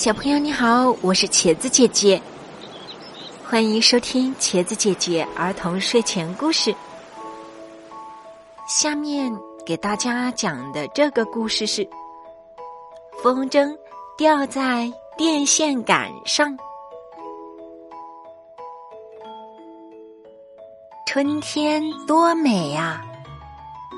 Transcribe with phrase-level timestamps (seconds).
[0.00, 2.18] 小朋友你好，我是茄子姐姐，
[3.44, 6.74] 欢迎收听茄子姐姐儿童睡前故事。
[8.66, 9.30] 下面
[9.66, 11.86] 给大家讲的这个故事是：
[13.22, 13.76] 风筝
[14.16, 16.56] 吊在电线杆上。
[21.04, 23.04] 春天多美呀！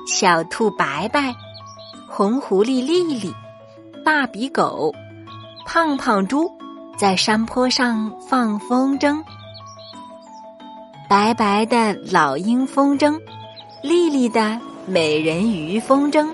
[0.09, 1.33] 小兔白白，
[2.09, 3.33] 红狐狸丽丽，
[4.05, 4.93] 大鼻狗。
[5.65, 6.51] 胖胖猪
[6.97, 9.23] 在山坡上放风筝，
[11.09, 13.19] 白白的老鹰风筝，
[13.83, 16.29] 丽丽的美人鱼风筝，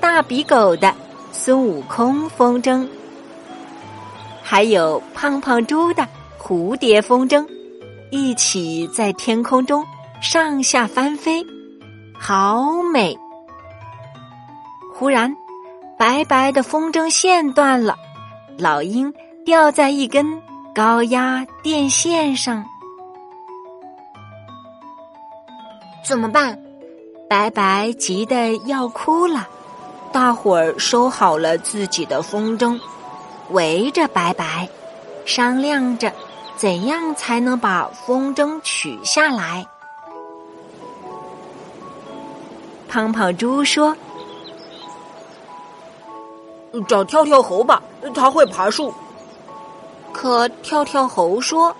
[0.00, 0.94] 大鼻狗的
[1.32, 2.86] 孙悟空风筝，
[4.42, 6.06] 还有胖胖猪的
[6.38, 7.46] 蝴蝶风筝，
[8.10, 9.84] 一起在天空中
[10.20, 11.44] 上下翻飞，
[12.18, 13.16] 好美！
[14.94, 15.34] 忽然，
[15.96, 17.96] 白白的风筝线断了。
[18.60, 20.42] 老鹰吊在一根
[20.74, 22.62] 高压电线上，
[26.04, 26.58] 怎么办？
[27.28, 29.48] 白白急得要哭了。
[30.12, 32.78] 大伙儿收好了自己的风筝，
[33.50, 34.68] 围着白白
[35.24, 36.12] 商量着
[36.56, 39.66] 怎样才能把风筝取下来。
[42.88, 43.96] 胖胖猪说。
[46.88, 47.82] 找跳跳猴吧，
[48.14, 48.94] 他会爬树。
[50.12, 51.74] 可跳跳猴说：“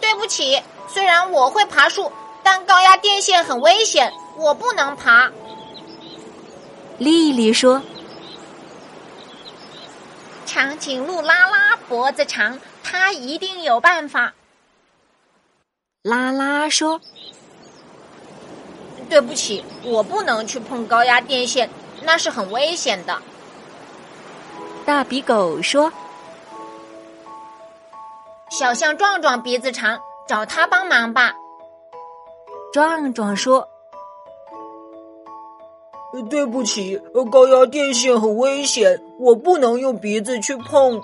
[0.00, 2.10] 对不起，虽然我会爬树，
[2.42, 5.30] 但高压电线很危险，我不能爬。”
[6.98, 7.82] 丽丽说
[10.44, 14.34] ：“长颈鹿拉拉脖子长，它一定有办法。”
[16.02, 17.00] 拉拉说
[19.08, 21.70] ：“对不起，我不能去碰高压电线，
[22.02, 23.20] 那是很危险的。”
[24.90, 25.92] 大鼻狗说
[28.50, 31.32] ：“小象壮壮鼻子长，找他帮忙吧。”
[32.74, 33.68] 壮壮说
[36.28, 37.00] ：“对不起，
[37.30, 41.00] 高压电线很危险，我不能用鼻子去碰。”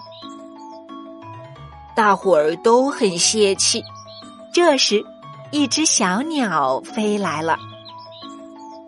[1.94, 3.84] 大伙儿都很泄气。
[4.52, 5.00] 这时，
[5.52, 7.56] 一只小鸟飞来了。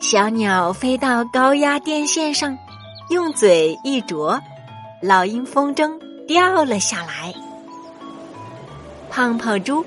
[0.00, 2.58] 小鸟飞到高压电线上，
[3.10, 4.42] 用嘴一啄。
[5.00, 7.32] 老鹰风筝掉了下来，
[9.09, 9.84] 胖胖猪、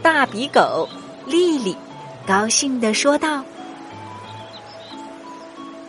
[0.00, 0.88] 大鼻狗、
[1.26, 1.76] 丽丽
[2.24, 3.42] 高兴地说道：“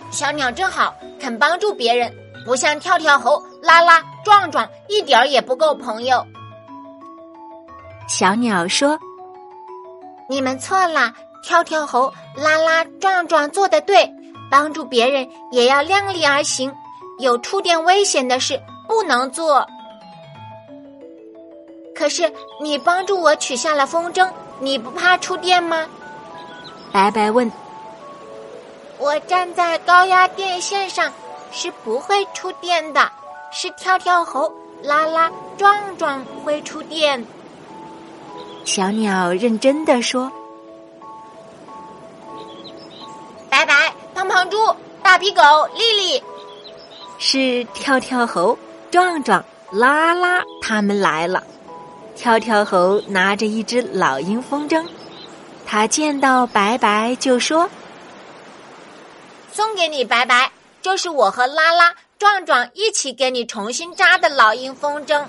[0.09, 2.11] 小鸟真好，肯帮助别人，
[2.43, 6.25] 不像跳跳猴、拉拉、壮壮，一点儿也不够朋友。”
[8.09, 8.97] 小鸟说
[10.27, 14.11] ：“你们错了，跳跳猴、拉拉、壮壮做的对，
[14.49, 16.73] 帮助别人也要量力而行。”
[17.19, 19.65] 有触电危险的事不能做。
[21.95, 22.31] 可是
[22.61, 25.87] 你帮助我取下了风筝，你不怕触电吗？
[26.91, 27.51] 白白问。
[28.97, 31.11] 我站在高压电线上
[31.51, 33.11] 是不会触电的，
[33.51, 37.25] 是跳跳猴、拉拉、壮壮会触电。
[38.65, 40.31] 小鸟认真的说。
[43.49, 44.57] 白白，胖胖猪、
[45.01, 45.41] 大鼻狗、
[45.75, 46.23] 丽丽。
[47.17, 48.57] 是跳跳猴、
[48.91, 51.43] 壮壮、拉拉他们来了。
[52.15, 54.85] 跳跳猴拿着一只老鹰风筝，
[55.65, 57.69] 他见到白白就说
[59.51, 60.49] ：“送给你，白白，
[60.81, 65.25] 这是我和拉拉、壮壮一起给你重新扎的老鹰风筝。”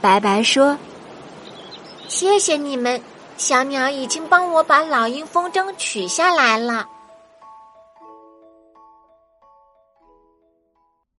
[0.00, 0.76] 白白说
[2.08, 3.00] ：“谢谢你们，
[3.36, 6.86] 小鸟已经帮我把老鹰风筝取下来了。”